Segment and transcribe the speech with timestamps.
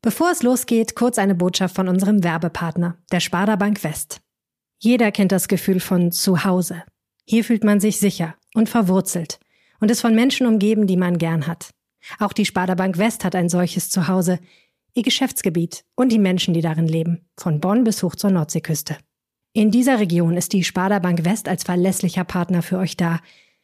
[0.00, 4.20] Bevor es losgeht, kurz eine Botschaft von unserem Werbepartner, der Sparda Bank West.
[4.78, 6.84] Jeder kennt das Gefühl von Zuhause.
[7.24, 9.40] Hier fühlt man sich sicher und verwurzelt
[9.80, 11.70] und ist von Menschen umgeben, die man gern hat.
[12.20, 14.38] Auch die Sparda Bank West hat ein solches Zuhause,
[14.94, 18.96] ihr Geschäftsgebiet und die Menschen, die darin leben, von Bonn bis hoch zur Nordseeküste.
[19.52, 23.18] In dieser Region ist die Sparda Bank West als verlässlicher Partner für euch da.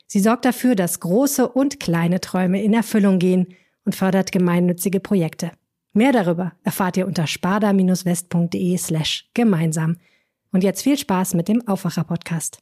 [0.08, 3.54] Sie sorgt dafür, dass große und kleine Träume in Erfüllung gehen
[3.84, 5.52] und fördert gemeinnützige Projekte.
[5.96, 9.96] Mehr darüber erfahrt ihr unter sparda-west.de slash gemeinsam.
[10.50, 12.58] Und jetzt viel Spaß mit dem Aufwacher-Podcast.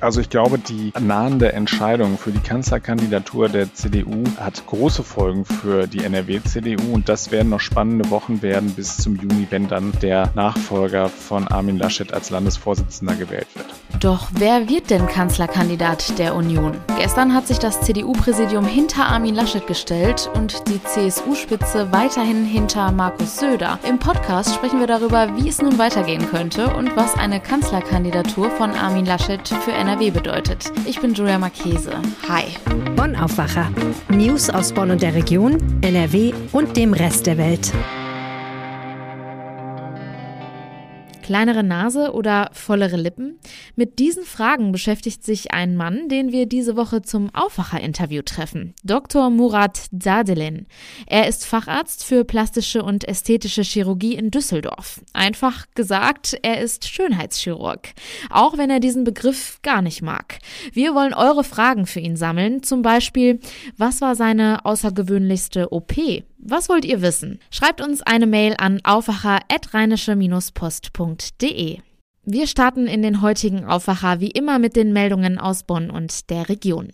[0.00, 5.86] Also ich glaube, die nahende Entscheidung für die Kanzlerkandidatur der CDU hat große Folgen für
[5.86, 10.30] die NRW-CDU und das werden noch spannende Wochen werden bis zum Juni, wenn dann der
[10.34, 13.66] Nachfolger von Armin Laschet als Landesvorsitzender gewählt wird.
[14.00, 16.76] Doch wer wird denn Kanzlerkandidat der Union?
[16.98, 23.38] Gestern hat sich das CDU-Präsidium hinter Armin Laschet gestellt und die CSU-Spitze weiterhin hinter Markus
[23.38, 23.78] Söder.
[23.88, 28.72] Im Podcast sprechen wir darüber, wie es nun weitergehen könnte und was eine Kanzlerkandidatur von
[28.72, 30.72] Armin Laschet für NRW bedeutet.
[30.86, 31.92] Ich bin Julia Marchese.
[32.26, 32.44] Hi.
[32.96, 33.70] Bonn Aufwacher.
[34.08, 37.70] News aus Bonn und der Region, NRW und dem Rest der Welt.
[41.24, 43.40] Kleinere Nase oder vollere Lippen?
[43.74, 48.74] Mit diesen Fragen beschäftigt sich ein Mann, den wir diese Woche zum Aufwacher-Interview treffen.
[48.84, 49.30] Dr.
[49.30, 50.66] Murat Dadelin.
[51.06, 55.00] Er ist Facharzt für plastische und ästhetische Chirurgie in Düsseldorf.
[55.14, 57.88] Einfach gesagt, er ist Schönheitschirurg.
[58.28, 60.38] Auch wenn er diesen Begriff gar nicht mag.
[60.72, 62.62] Wir wollen eure Fragen für ihn sammeln.
[62.62, 63.40] Zum Beispiel,
[63.78, 65.94] was war seine außergewöhnlichste OP?
[66.46, 67.38] Was wollt ihr wissen?
[67.50, 71.78] Schreibt uns eine Mail an aufwacher.rheinische-post.de.
[72.26, 76.48] Wir starten in den heutigen Aufwacher wie immer mit den Meldungen aus Bonn und der
[76.48, 76.88] Region.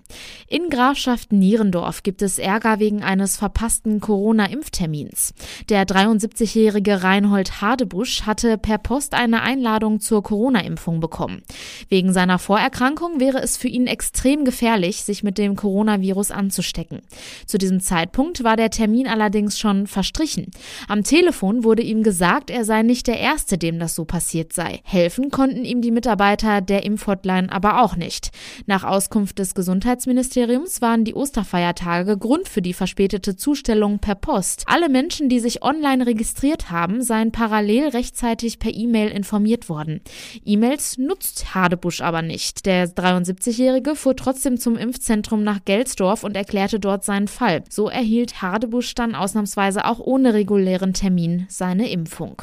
[0.48, 5.32] In Grafschaft Nierendorf gibt es Ärger wegen eines verpassten Corona-Impftermins.
[5.68, 11.42] Der 73-jährige Reinhold Hardebusch hatte per Post eine Einladung zur Corona-Impfung bekommen.
[11.88, 17.02] Wegen seiner Vorerkrankung wäre es für ihn extrem gefährlich, sich mit dem Coronavirus anzustecken.
[17.46, 20.50] Zu diesem Zeitpunkt war der Termin allerdings schon verstrichen.
[20.88, 24.80] Am Telefon wurde ihm gesagt, er sei nicht der Erste, dem das so passiert sei.
[24.82, 28.30] Helfen Helfen konnten ihm die Mitarbeiter der Impfhotline aber auch nicht.
[28.66, 34.64] Nach Auskunft des Gesundheitsministeriums waren die Osterfeiertage Grund für die verspätete Zustellung per Post.
[34.66, 40.00] Alle Menschen, die sich online registriert haben, seien parallel rechtzeitig per E-Mail informiert worden.
[40.44, 42.64] E-Mails nutzt Hadebusch aber nicht.
[42.64, 47.62] Der 73-Jährige fuhr trotzdem zum Impfzentrum nach Gelsdorf und erklärte dort seinen Fall.
[47.68, 52.42] So erhielt Hadebusch dann ausnahmsweise auch ohne regulären Termin seine Impfung.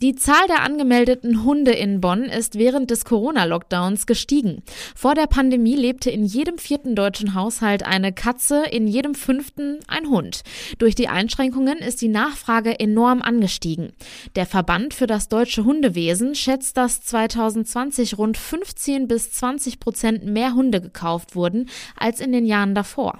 [0.00, 4.62] Die Zahl der angemeldeten Hunde in Bonn ist während des Corona-Lockdowns gestiegen.
[4.94, 10.08] Vor der Pandemie lebte in jedem vierten deutschen Haushalt eine Katze, in jedem fünften ein
[10.08, 10.42] Hund.
[10.78, 13.90] Durch die Einschränkungen ist die Nachfrage enorm angestiegen.
[14.36, 20.54] Der Verband für das deutsche Hundewesen schätzt, dass 2020 rund 15 bis 20 Prozent mehr
[20.54, 23.18] Hunde gekauft wurden als in den Jahren davor.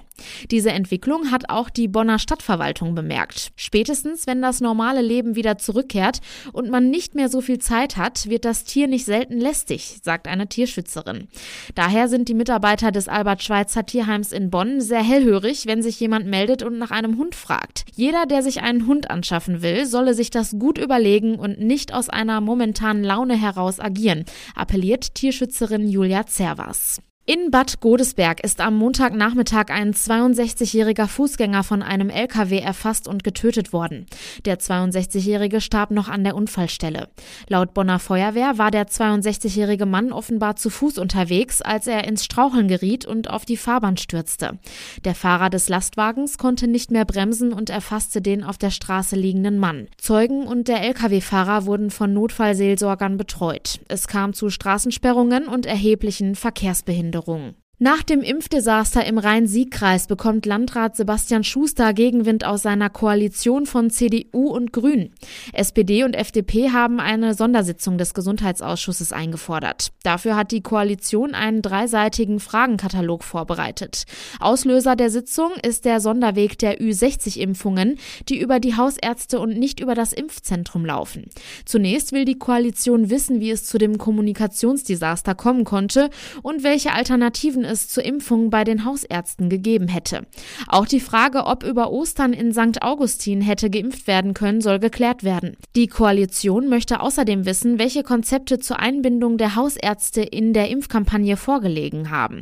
[0.51, 3.49] Diese Entwicklung hat auch die Bonner Stadtverwaltung bemerkt.
[3.55, 6.19] Spätestens, wenn das normale Leben wieder zurückkehrt
[6.53, 10.27] und man nicht mehr so viel Zeit hat, wird das Tier nicht selten lästig, sagt
[10.27, 11.27] eine Tierschützerin.
[11.75, 16.63] Daher sind die Mitarbeiter des Albert-Schweitzer Tierheims in Bonn sehr hellhörig, wenn sich jemand meldet
[16.63, 17.85] und nach einem Hund fragt.
[17.95, 22.09] Jeder, der sich einen Hund anschaffen will, solle sich das gut überlegen und nicht aus
[22.09, 24.25] einer momentanen Laune heraus agieren,
[24.55, 27.01] appelliert Tierschützerin Julia Zervas.
[27.31, 33.71] In Bad Godesberg ist am Montagnachmittag ein 62-jähriger Fußgänger von einem LKW erfasst und getötet
[33.71, 34.07] worden.
[34.45, 37.07] Der 62-jährige starb noch an der Unfallstelle.
[37.47, 42.67] Laut Bonner Feuerwehr war der 62-jährige Mann offenbar zu Fuß unterwegs, als er ins Straucheln
[42.67, 44.57] geriet und auf die Fahrbahn stürzte.
[45.05, 49.59] Der Fahrer des Lastwagens konnte nicht mehr bremsen und erfasste den auf der Straße liegenden
[49.59, 49.87] Mann.
[49.99, 53.81] Zeugen und der LKW-Fahrer wurden von Notfallseelsorgern betreut.
[53.87, 57.18] Es kam zu Straßensperrungen und erheblichen Verkehrsbehinderungen.
[57.19, 57.43] pero kung
[57.81, 64.49] Nach dem Impfdesaster im Rhein-Sieg-Kreis bekommt Landrat Sebastian Schuster Gegenwind aus seiner Koalition von CDU
[64.49, 65.13] und Grünen.
[65.53, 69.93] SPD und FDP haben eine Sondersitzung des Gesundheitsausschusses eingefordert.
[70.03, 74.03] Dafür hat die Koalition einen dreiseitigen Fragenkatalog vorbereitet.
[74.41, 77.97] Auslöser der Sitzung ist der Sonderweg der Ü60-Impfungen,
[78.27, 81.29] die über die Hausärzte und nicht über das Impfzentrum laufen.
[81.63, 86.09] Zunächst will die Koalition wissen, wie es zu dem Kommunikationsdesaster kommen konnte
[86.41, 90.27] und welche Alternativen es zur Impfung bei den Hausärzten gegeben hätte.
[90.67, 92.81] Auch die Frage, ob über Ostern in St.
[92.81, 95.55] Augustin hätte geimpft werden können, soll geklärt werden.
[95.75, 102.09] Die Koalition möchte außerdem wissen, welche Konzepte zur Einbindung der Hausärzte in der Impfkampagne vorgelegen
[102.09, 102.41] haben.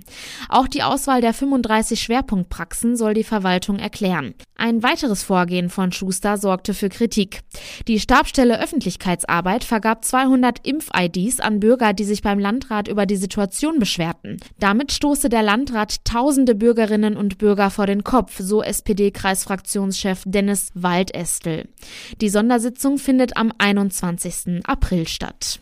[0.50, 4.34] Auch die Auswahl der 35 Schwerpunktpraxen soll die Verwaltung erklären.
[4.56, 7.42] Ein weiteres Vorgehen von Schuster sorgte für Kritik.
[7.88, 13.78] Die Stabstelle Öffentlichkeitsarbeit vergab 200 Impf-IDs an Bürger, die sich beim Landrat über die Situation
[13.78, 14.38] beschwerten.
[14.60, 21.70] Damit stoße der Landrat tausende Bürgerinnen und Bürger vor den Kopf, so SPD-Kreisfraktionschef Dennis Waldestel.
[22.22, 24.64] Die Sondersitzung findet am 21.
[24.64, 25.60] April statt.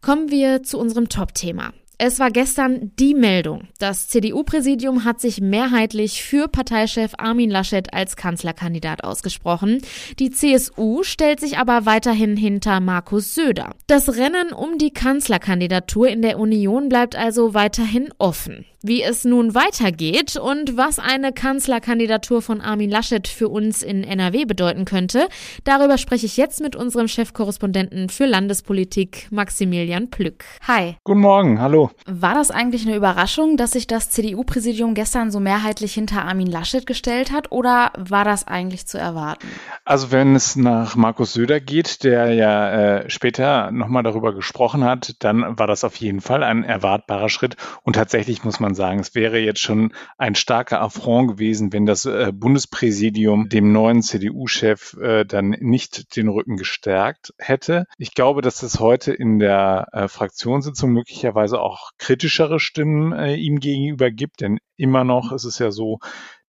[0.00, 1.72] Kommen wir zu unserem Top-Thema.
[2.02, 3.68] Es war gestern die Meldung.
[3.78, 9.82] Das CDU-Präsidium hat sich mehrheitlich für Parteichef Armin Laschet als Kanzlerkandidat ausgesprochen.
[10.18, 13.74] Die CSU stellt sich aber weiterhin hinter Markus Söder.
[13.86, 18.64] Das Rennen um die Kanzlerkandidatur in der Union bleibt also weiterhin offen.
[18.82, 24.46] Wie es nun weitergeht und was eine Kanzlerkandidatur von Armin Laschet für uns in NRW
[24.46, 25.28] bedeuten könnte,
[25.64, 30.44] darüber spreche ich jetzt mit unserem Chefkorrespondenten für Landespolitik, Maximilian Plück.
[30.66, 30.96] Hi.
[31.04, 31.89] Guten Morgen, hallo.
[32.06, 36.86] War das eigentlich eine Überraschung, dass sich das CDU-Präsidium gestern so mehrheitlich hinter Armin Laschet
[36.86, 39.46] gestellt hat oder war das eigentlich zu erwarten?
[39.84, 45.16] Also wenn es nach Markus Söder geht, der ja äh, später nochmal darüber gesprochen hat,
[45.20, 49.00] dann war das auf jeden Fall ein erwartbarer Schritt und tatsächlich muss man sagen.
[49.00, 54.96] Es wäre jetzt schon ein starker Affront gewesen, wenn das äh, Bundespräsidium dem neuen CDU-Chef
[55.00, 57.86] äh, dann nicht den Rücken gestärkt hätte.
[57.98, 63.60] Ich glaube, dass es heute in der äh, Fraktionssitzung möglicherweise auch kritischere Stimmen äh, ihm
[63.60, 65.98] gegenüber gibt, denn immer noch ist es ja so,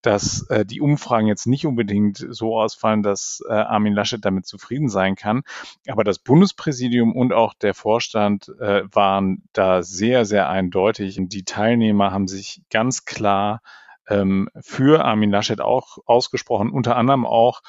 [0.01, 4.89] dass äh, die Umfragen jetzt nicht unbedingt so ausfallen, dass äh, Armin Laschet damit zufrieden
[4.89, 5.44] sein kann.
[5.88, 11.19] Aber das Bundespräsidium und auch der Vorstand äh, waren da sehr, sehr eindeutig.
[11.19, 13.62] Und die Teilnehmer haben sich ganz klar
[14.10, 17.62] ähm, für Armin Laschet auch ausgesprochen, unter anderem auch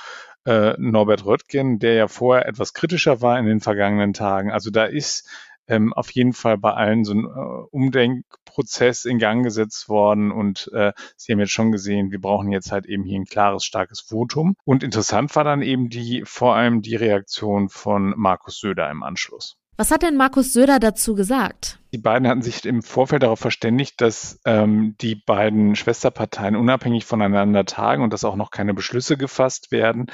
[0.47, 4.51] äh, Norbert Röttgen, der ja vorher etwas kritischer war in den vergangenen Tagen.
[4.51, 5.29] Also da ist
[5.67, 10.71] ähm, auf jeden Fall bei allen so ein äh, Umdenkprozess in Gang gesetzt worden und
[10.73, 14.01] äh, Sie haben jetzt schon gesehen, wir brauchen jetzt halt eben hier ein klares, starkes
[14.01, 14.55] Votum.
[14.65, 19.57] Und interessant war dann eben die, vor allem die Reaktion von Markus Söder im Anschluss.
[19.77, 21.82] Was hat denn Markus Söder dazu gesagt?
[21.93, 27.67] Die beiden hatten sich im Vorfeld darauf verständigt, dass ähm, die beiden Schwesterparteien unabhängig voneinander
[27.67, 30.07] tagen und dass auch noch keine Beschlüsse gefasst werden.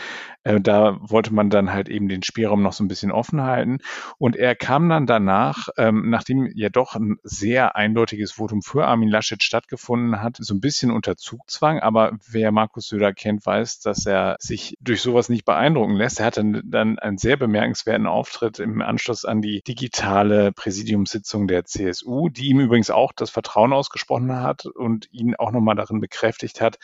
[0.43, 3.79] Äh, da wollte man dann halt eben den Spielraum noch so ein bisschen offen halten.
[4.19, 9.09] Und er kam dann danach, ähm, nachdem ja doch ein sehr eindeutiges Votum für Armin
[9.09, 11.79] Laschet stattgefunden hat, so ein bisschen unter Zugzwang.
[11.79, 16.19] Aber wer Markus Söder kennt, weiß, dass er sich durch sowas nicht beeindrucken lässt.
[16.19, 22.29] Er hatte dann einen sehr bemerkenswerten Auftritt im Anschluss an die digitale Präsidiumssitzung der CSU,
[22.29, 26.79] die ihm übrigens auch das Vertrauen ausgesprochen hat und ihn auch nochmal darin bekräftigt hat,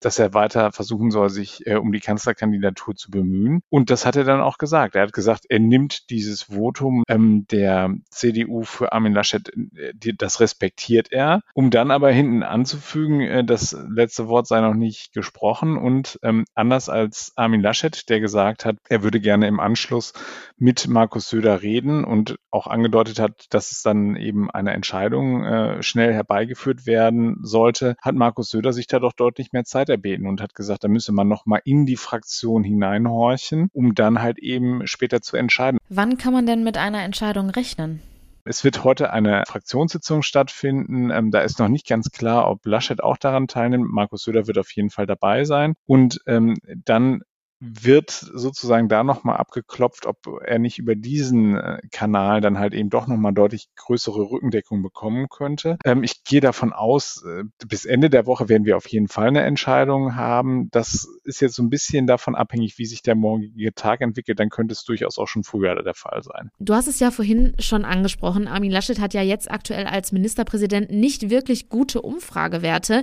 [0.00, 3.62] dass er weiter versuchen soll, sich äh, um die Kanzlerkandidatur zu bemühen.
[3.68, 4.94] Und das hat er dann auch gesagt.
[4.94, 10.16] Er hat gesagt, er nimmt dieses Votum ähm, der CDU für Armin Laschet, äh, die,
[10.16, 15.12] das respektiert er, um dann aber hinten anzufügen, äh, das letzte Wort sei noch nicht
[15.12, 20.12] gesprochen und ähm, anders als Armin Laschet, der gesagt hat, er würde gerne im Anschluss
[20.56, 25.82] mit Markus Söder reden und auch angedeutet hat, dass es dann eben eine Entscheidung äh,
[25.82, 30.40] schnell herbeigeführt werden sollte, hat Markus Söder sich da doch deutlich mehr Zeit erbeten und
[30.40, 34.86] hat gesagt, da müsse man noch mal in die Fraktion hineinhorchen, um dann halt eben
[34.86, 35.78] später zu entscheiden.
[35.88, 38.00] Wann kann man denn mit einer Entscheidung rechnen?
[38.44, 41.10] Es wird heute eine Fraktionssitzung stattfinden.
[41.10, 43.92] Ähm, da ist noch nicht ganz klar, ob Laschet auch daran teilnimmt.
[43.92, 45.74] Markus Söder wird auf jeden Fall dabei sein.
[45.84, 47.22] Und ähm, dann
[47.60, 52.90] wird sozusagen da nochmal abgeklopft, ob er nicht über diesen äh, Kanal dann halt eben
[52.90, 55.76] doch nochmal deutlich größere Rückendeckung bekommen könnte.
[55.84, 59.28] Ähm, ich gehe davon aus, äh, bis Ende der Woche werden wir auf jeden Fall
[59.28, 60.70] eine Entscheidung haben.
[60.70, 64.38] Das ist jetzt so ein bisschen davon abhängig, wie sich der morgige Tag entwickelt.
[64.38, 66.50] Dann könnte es durchaus auch schon früher der Fall sein.
[66.60, 68.46] Du hast es ja vorhin schon angesprochen.
[68.46, 73.02] Armin Laschet hat ja jetzt aktuell als Ministerpräsident nicht wirklich gute Umfragewerte.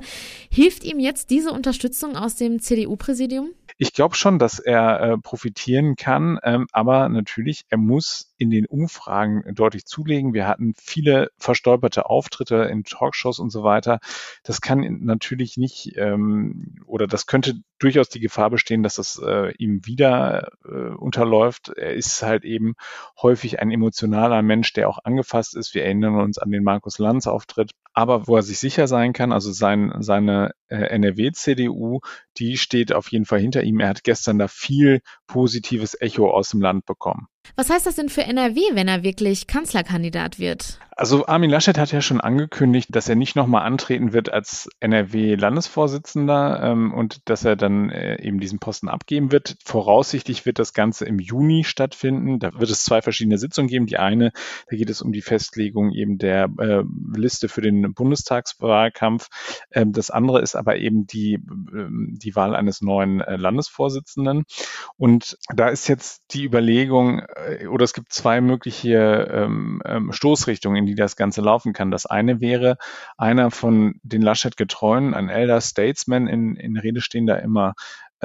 [0.50, 3.50] Hilft ihm jetzt diese Unterstützung aus dem CDU-Präsidium?
[3.78, 8.66] Ich glaube schon, dass er äh, profitieren kann, ähm, aber natürlich, er muss in den
[8.66, 10.34] Umfragen deutlich zulegen.
[10.34, 14.00] Wir hatten viele verstolperte Auftritte in Talkshows und so weiter.
[14.44, 19.54] Das kann natürlich nicht ähm, oder das könnte durchaus die Gefahr bestehen, dass das äh,
[19.58, 21.70] ihm wieder äh, unterläuft.
[21.70, 22.76] Er ist halt eben
[23.22, 25.74] häufig ein emotionaler Mensch, der auch angefasst ist.
[25.74, 27.72] Wir erinnern uns an den Markus Lanz Auftritt.
[27.94, 32.02] Aber wo er sich sicher sein kann, also sein, seine äh, NRW-CDU,
[32.38, 33.80] die steht auf jeden Fall hinter ihm.
[33.80, 37.28] Er hat gestern da viel positives Echo aus dem Land bekommen.
[37.56, 40.80] Was heißt das denn für NRW, wenn er wirklich Kanzlerkandidat wird?
[40.98, 46.62] Also Armin Laschet hat ja schon angekündigt, dass er nicht nochmal antreten wird als NRW-Landesvorsitzender
[46.64, 49.58] ähm, und dass er dann äh, eben diesen Posten abgeben wird.
[49.66, 52.40] Voraussichtlich wird das Ganze im Juni stattfinden.
[52.40, 53.88] Da wird es zwei verschiedene Sitzungen geben.
[53.88, 54.32] Die eine,
[54.70, 59.28] da geht es um die Festlegung eben der äh, Liste für den Bundestagswahlkampf.
[59.72, 61.90] Ähm, das andere ist aber eben die, äh,
[62.26, 64.44] die Wahl eines neuen äh, Landesvorsitzenden.
[64.98, 70.78] Und da ist jetzt die Überlegung, äh, oder es gibt zwei mögliche ähm, ähm, Stoßrichtungen,
[70.78, 71.92] in die das Ganze laufen kann.
[71.92, 72.78] Das eine wäre,
[73.18, 77.74] einer von den Laschet-Getreuen, ein Elder Statesman, in, in Rede stehen da immer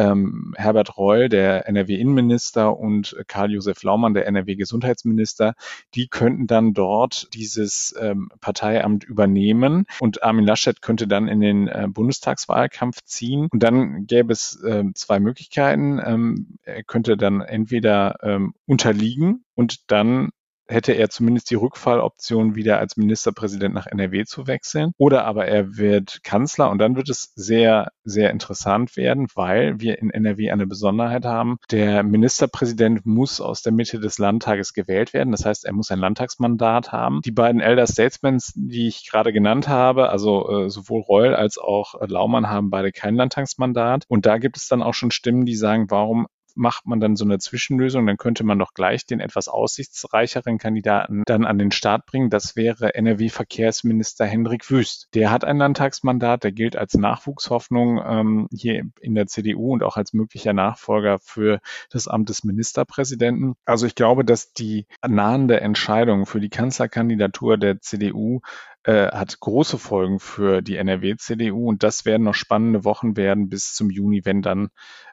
[0.00, 5.54] ähm, Herbert Reul, der NRW-Innenminister, und Karl-Josef Laumann, der NRW-Gesundheitsminister,
[5.94, 11.68] die könnten dann dort dieses ähm, Parteiamt übernehmen und Armin Laschet könnte dann in den
[11.68, 13.48] äh, Bundestagswahlkampf ziehen.
[13.50, 16.00] Und dann gäbe es äh, zwei Möglichkeiten.
[16.02, 20.30] Ähm, er könnte dann entweder ähm, unterliegen und dann
[20.70, 24.92] hätte er zumindest die Rückfalloption, wieder als Ministerpräsident nach NRW zu wechseln.
[24.98, 29.98] Oder aber er wird Kanzler und dann wird es sehr, sehr interessant werden, weil wir
[29.98, 31.58] in NRW eine Besonderheit haben.
[31.70, 35.32] Der Ministerpräsident muss aus der Mitte des Landtages gewählt werden.
[35.32, 37.20] Das heißt, er muss ein Landtagsmandat haben.
[37.24, 41.94] Die beiden Elder Statesmen, die ich gerade genannt habe, also äh, sowohl Reul als auch
[42.06, 44.04] Laumann haben beide kein Landtagsmandat.
[44.08, 46.26] Und da gibt es dann auch schon Stimmen, die sagen, warum
[46.60, 51.22] macht man dann so eine Zwischenlösung, dann könnte man doch gleich den etwas aussichtsreicheren Kandidaten
[51.26, 52.28] dann an den Start bringen.
[52.28, 55.08] Das wäre NRW-Verkehrsminister Hendrik Wüst.
[55.14, 59.96] Der hat ein Landtagsmandat, der gilt als Nachwuchshoffnung ähm, hier in der CDU und auch
[59.96, 63.54] als möglicher Nachfolger für das Amt des Ministerpräsidenten.
[63.64, 68.40] Also ich glaube, dass die nahende Entscheidung für die Kanzlerkandidatur der CDU
[68.84, 73.72] äh, hat große Folgen für die NRW-CDU und das werden noch spannende Wochen werden bis
[73.74, 74.68] zum Juni, wenn dann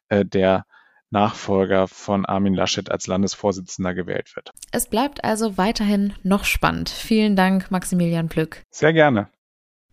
[0.09, 0.65] äh, der
[1.09, 4.51] Nachfolger von Armin Laschet als Landesvorsitzender gewählt wird.
[4.71, 6.89] Es bleibt also weiterhin noch spannend.
[6.89, 8.63] Vielen Dank, Maximilian Plück.
[8.69, 9.29] Sehr gerne.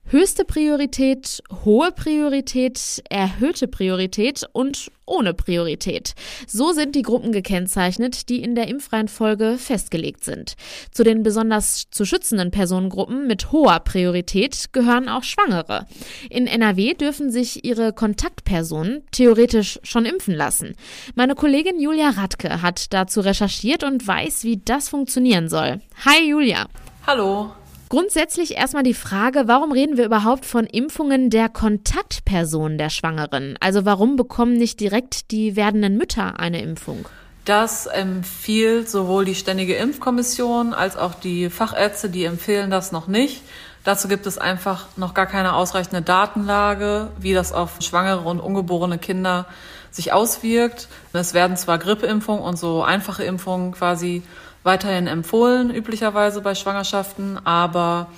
[0.07, 6.15] Höchste Priorität, hohe Priorität, erhöhte Priorität und ohne Priorität.
[6.47, 10.57] So sind die Gruppen gekennzeichnet, die in der Impfreihenfolge festgelegt sind.
[10.91, 15.87] Zu den besonders zu schützenden Personengruppen mit hoher Priorität gehören auch Schwangere.
[16.29, 20.75] In NRW dürfen sich ihre Kontaktpersonen theoretisch schon impfen lassen.
[21.15, 25.81] Meine Kollegin Julia Radke hat dazu recherchiert und weiß, wie das funktionieren soll.
[26.05, 26.67] Hi Julia.
[27.07, 27.53] Hallo.
[27.89, 33.57] Grundsätzlich erstmal die Frage, warum reden wir überhaupt von Impfungen der Kontaktpersonen der Schwangeren?
[33.61, 37.07] Also warum bekommen nicht direkt die werdenden Mütter eine Impfung?
[37.45, 43.43] Das empfiehlt sowohl die Ständige Impfkommission als auch die Fachärzte, die empfehlen das noch nicht.
[43.85, 48.97] Dazu gibt es einfach noch gar keine ausreichende Datenlage, wie das auf schwangere und ungeborene
[48.97, 49.45] Kinder
[49.91, 50.89] sich auswirkt.
[51.13, 54.23] Es werden zwar Grippeimpfungen und so einfache Impfungen quasi
[54.65, 58.09] weiterhin empfohlen, üblicherweise bei Schwangerschaften, aber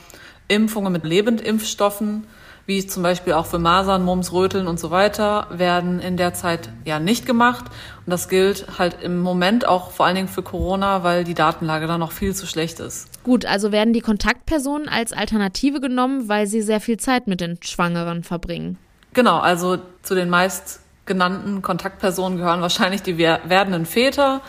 [0.49, 2.27] Impfungen mit Lebendimpfstoffen,
[2.67, 6.69] wie zum Beispiel auch für Masern, Mumps, Röteln und so weiter, werden in der Zeit
[6.85, 7.67] ja nicht gemacht.
[8.05, 11.87] Und das gilt halt im Moment auch vor allen Dingen für Corona, weil die Datenlage
[11.87, 13.09] da noch viel zu schlecht ist.
[13.23, 17.59] Gut, also werden die Kontaktpersonen als Alternative genommen, weil sie sehr viel Zeit mit den
[17.63, 18.79] Schwangeren verbringen.
[19.15, 24.41] Genau, also zu den meist genannten Kontaktpersonen gehören wahrscheinlich die werdenden Väter,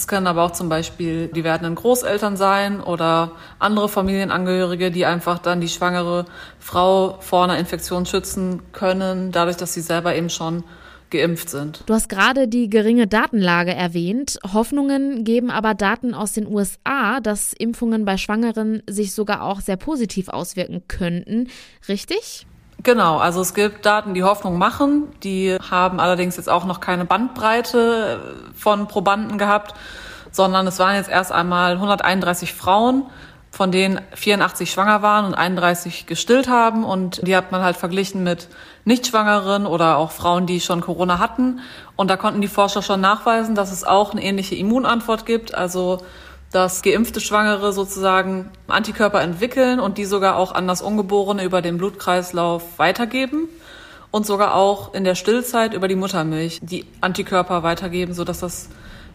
[0.00, 5.38] es können aber auch zum Beispiel die werdenden Großeltern sein oder andere Familienangehörige, die einfach
[5.38, 6.24] dann die schwangere
[6.58, 10.64] Frau vor einer Infektion schützen können, dadurch, dass sie selber eben schon
[11.10, 11.82] geimpft sind.
[11.84, 14.38] Du hast gerade die geringe Datenlage erwähnt.
[14.54, 19.76] Hoffnungen geben aber Daten aus den USA, dass Impfungen bei Schwangeren sich sogar auch sehr
[19.76, 21.48] positiv auswirken könnten.
[21.88, 22.46] Richtig?
[22.82, 25.08] Genau, also es gibt Daten, die Hoffnung machen.
[25.22, 28.20] Die haben allerdings jetzt auch noch keine Bandbreite
[28.54, 29.74] von Probanden gehabt,
[30.30, 33.04] sondern es waren jetzt erst einmal 131 Frauen,
[33.50, 36.84] von denen 84 schwanger waren und 31 gestillt haben.
[36.84, 38.48] Und die hat man halt verglichen mit
[38.86, 41.60] Nichtschwangeren oder auch Frauen, die schon Corona hatten.
[41.96, 45.54] Und da konnten die Forscher schon nachweisen, dass es auch eine ähnliche Immunantwort gibt.
[45.54, 45.98] Also
[46.52, 51.78] dass geimpfte Schwangere sozusagen Antikörper entwickeln und die sogar auch an das Ungeborene über den
[51.78, 53.48] Blutkreislauf weitergeben
[54.10, 58.68] und sogar auch in der Stillzeit über die Muttermilch die Antikörper weitergeben, sodass das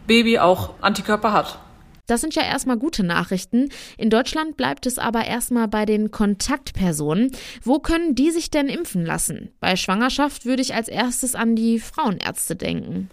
[0.07, 1.59] Baby auch Antikörper hat.
[2.07, 3.69] Das sind ja erstmal gute Nachrichten.
[3.97, 7.31] In Deutschland bleibt es aber erstmal bei den Kontaktpersonen.
[7.63, 9.49] Wo können die sich denn impfen lassen?
[9.59, 13.09] Bei Schwangerschaft würde ich als erstes an die Frauenärzte denken.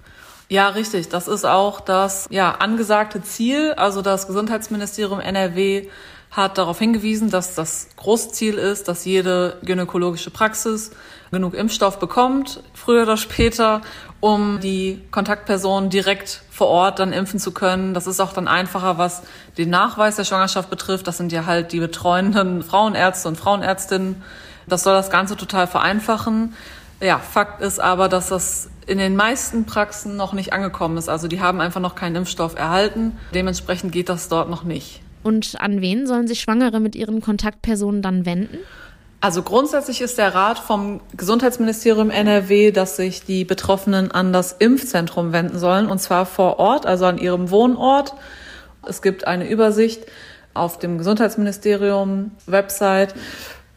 [0.48, 1.08] Ja, richtig.
[1.08, 3.72] Das ist auch das ja, angesagte Ziel.
[3.76, 5.88] Also das Gesundheitsministerium NRW
[6.30, 10.90] hat darauf hingewiesen, dass das Großziel ist, dass jede gynäkologische Praxis
[11.30, 13.82] genug Impfstoff bekommt, früher oder später,
[14.20, 17.92] um die Kontaktpersonen direkt vor Ort dann impfen zu können.
[17.92, 19.22] Das ist auch dann einfacher, was
[19.58, 21.06] den Nachweis der Schwangerschaft betrifft.
[21.06, 24.22] Das sind ja halt die betreuenden Frauenärzte und Frauenärztinnen.
[24.66, 26.54] Das soll das Ganze total vereinfachen.
[27.00, 31.08] Ja, Fakt ist aber, dass das in den meisten Praxen noch nicht angekommen ist.
[31.08, 33.12] Also die haben einfach noch keinen Impfstoff erhalten.
[33.34, 35.00] Dementsprechend geht das dort noch nicht.
[35.22, 38.58] Und an wen sollen sich Schwangere mit ihren Kontaktpersonen dann wenden?
[39.20, 45.32] Also grundsätzlich ist der Rat vom Gesundheitsministerium NRW, dass sich die Betroffenen an das Impfzentrum
[45.32, 48.14] wenden sollen, und zwar vor Ort, also an ihrem Wohnort.
[48.84, 50.06] Es gibt eine Übersicht
[50.54, 53.14] auf dem Gesundheitsministerium Website,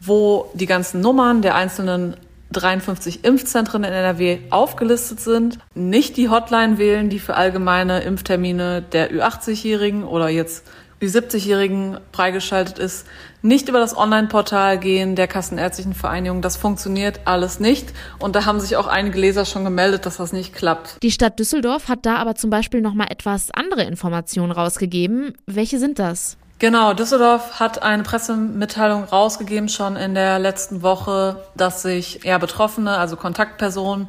[0.00, 2.16] wo die ganzen Nummern der einzelnen
[2.52, 5.58] 53 Impfzentren in NRW aufgelistet sind.
[5.74, 10.64] Nicht die Hotline wählen, die für allgemeine Impftermine der Ü80-Jährigen oder jetzt
[11.00, 13.06] Ü70-Jährigen freigeschaltet ist,
[13.42, 16.40] nicht über das Online-Portal gehen der Kassenärztlichen Vereinigung.
[16.40, 17.92] Das funktioniert alles nicht.
[18.18, 21.02] Und da haben sich auch einige Leser schon gemeldet, dass das nicht klappt.
[21.02, 25.34] Die Stadt Düsseldorf hat da aber zum Beispiel noch mal etwas andere Informationen rausgegeben.
[25.46, 26.38] Welche sind das?
[26.58, 32.96] Genau, Düsseldorf hat eine Pressemitteilung rausgegeben schon in der letzten Woche, dass sich eher Betroffene,
[32.96, 34.08] also Kontaktpersonen,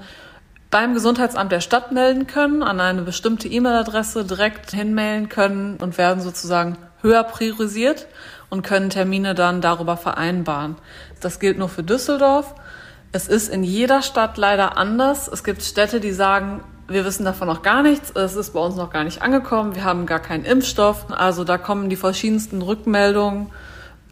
[0.70, 6.22] beim Gesundheitsamt der Stadt melden können, an eine bestimmte E-Mail-Adresse direkt hinmailen können und werden
[6.22, 8.08] sozusagen höher priorisiert
[8.50, 10.78] und können Termine dann darüber vereinbaren.
[11.20, 12.56] Das gilt nur für Düsseldorf.
[13.12, 15.28] Es ist in jeder Stadt leider anders.
[15.28, 18.12] Es gibt Städte, die sagen, wir wissen davon noch gar nichts.
[18.12, 19.76] Es ist bei uns noch gar nicht angekommen.
[19.76, 21.12] Wir haben gar keinen Impfstoff.
[21.12, 23.48] Also da kommen die verschiedensten Rückmeldungen,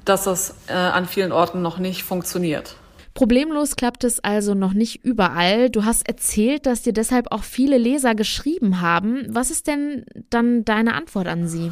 [0.04, 2.76] dass das äh, an vielen Orten noch nicht funktioniert.
[3.14, 5.70] Problemlos klappt es also noch nicht überall.
[5.70, 9.26] Du hast erzählt, dass dir deshalb auch viele Leser geschrieben haben.
[9.30, 11.72] Was ist denn dann deine Antwort an sie?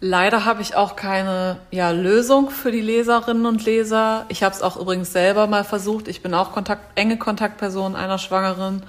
[0.00, 4.26] Leider habe ich auch keine ja, Lösung für die Leserinnen und Leser.
[4.28, 6.06] Ich habe es auch übrigens selber mal versucht.
[6.06, 8.84] Ich bin auch Kontakt, enge Kontaktperson einer Schwangeren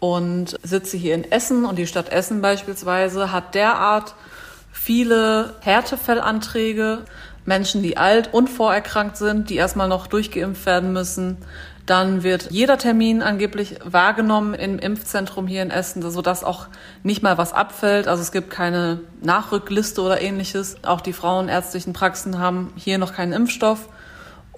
[0.00, 4.14] und sitze hier in Essen und die Stadt Essen beispielsweise hat derart
[4.72, 7.04] viele Härtefellanträge
[7.44, 11.38] Menschen, die alt und vorerkrankt sind, die erstmal noch durchgeimpft werden müssen.
[11.86, 16.66] Dann wird jeder Termin angeblich wahrgenommen im Impfzentrum hier in Essen, sodass auch
[17.02, 18.06] nicht mal was abfällt.
[18.06, 20.76] Also es gibt keine Nachrückliste oder ähnliches.
[20.84, 23.88] Auch die frauenärztlichen Praxen haben hier noch keinen Impfstoff.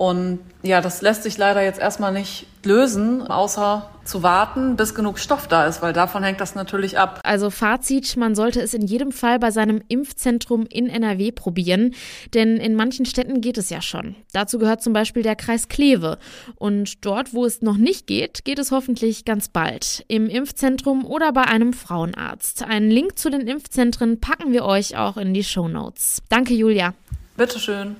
[0.03, 5.21] Und ja, das lässt sich leider jetzt erstmal nicht lösen, außer zu warten, bis genug
[5.21, 7.21] Stoff da ist, weil davon hängt das natürlich ab.
[7.23, 11.95] Also Fazit, man sollte es in jedem Fall bei seinem Impfzentrum in NRW probieren,
[12.35, 14.17] denn in manchen Städten geht es ja schon.
[14.33, 16.19] Dazu gehört zum Beispiel der Kreis Kleve.
[16.57, 20.05] Und dort, wo es noch nicht geht, geht es hoffentlich ganz bald.
[20.09, 22.65] Im Impfzentrum oder bei einem Frauenarzt.
[22.65, 26.23] Einen Link zu den Impfzentren packen wir euch auch in die Show Notes.
[26.29, 26.93] Danke, Julia.
[27.37, 27.95] Bitteschön.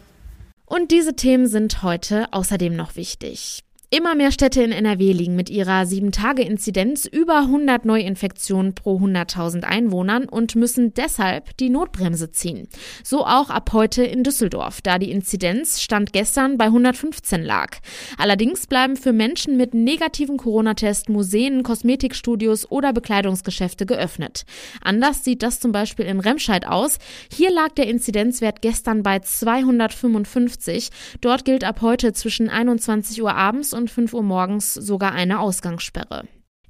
[0.75, 3.63] Und diese Themen sind heute außerdem noch wichtig.
[3.94, 10.24] Immer mehr Städte in NRW liegen mit ihrer 7-Tage-Inzidenz über 100 Neuinfektionen pro 100.000 Einwohnern
[10.31, 12.68] und müssen deshalb die Notbremse ziehen.
[13.05, 17.76] So auch ab heute in Düsseldorf, da die Inzidenz Stand gestern bei 115 lag.
[18.16, 24.44] Allerdings bleiben für Menschen mit negativen Corona-Test Museen, Kosmetikstudios oder Bekleidungsgeschäfte geöffnet.
[24.83, 26.96] Anders sieht das zum Beispiel in Remscheid aus.
[27.31, 30.88] Hier lag der Inzidenzwert gestern bei 255.
[31.20, 35.40] Dort gilt ab heute zwischen 21 Uhr abends und und 5 Uhr morgens sogar eine
[35.40, 36.25] Ausgangssperre.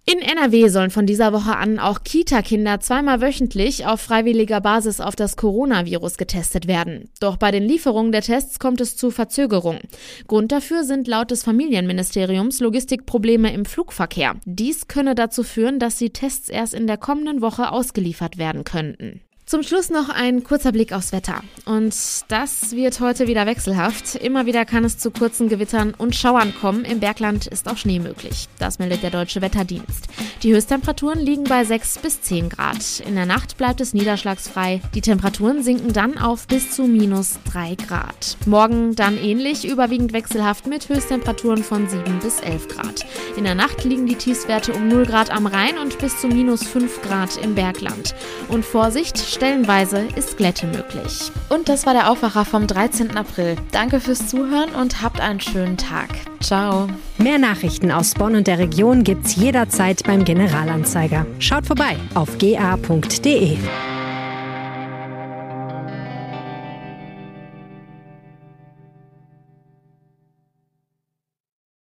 [0.05, 5.15] In NRW sollen von dieser Woche an auch Kita-Kinder zweimal wöchentlich auf freiwilliger Basis auf
[5.15, 7.09] das Coronavirus getestet werden.
[7.21, 9.83] Doch bei den Lieferungen der Tests kommt es zu Verzögerungen.
[10.27, 14.35] Grund dafür sind laut des Familienministeriums Logistikprobleme im Flugverkehr.
[14.45, 19.21] Dies könne dazu führen, dass die Tests erst in der kommenden Woche ausgeliefert werden könnten.
[19.53, 21.43] Zum Schluss noch ein kurzer Blick aufs Wetter.
[21.67, 21.95] Und
[22.29, 24.15] das wird heute wieder wechselhaft.
[24.15, 26.87] Immer wieder kann es zu kurzen Gewittern und Schauern kommen.
[26.87, 28.49] Im Bergland ist auch Schnee möglich.
[28.59, 30.09] Das meldet der Deutsche Wetterdienst.
[30.43, 33.01] Die Höchsttemperaturen liegen bei 6 bis 10 Grad.
[33.07, 34.81] In der Nacht bleibt es niederschlagsfrei.
[34.95, 38.39] Die Temperaturen sinken dann auf bis zu minus 3 Grad.
[38.47, 43.05] Morgen dann ähnlich, überwiegend wechselhaft mit Höchsttemperaturen von 7 bis 11 Grad.
[43.37, 46.65] In der Nacht liegen die Tiefstwerte um 0 Grad am Rhein und bis zu minus
[46.65, 48.15] 5 Grad im Bergland.
[48.49, 51.33] Und Vorsicht, Stellenweise ist Glätte möglich.
[51.49, 53.17] Und das war der Aufwacher vom 13.
[53.17, 53.57] April.
[53.73, 56.11] Danke fürs Zuhören und habt einen schönen Tag.
[56.41, 56.87] Ciao.
[57.19, 61.27] Mehr Nachrichten aus Bonn und der Region gibt's jederzeit beim Generalanzeiger.
[61.41, 63.59] Schaut vorbei auf ga.de.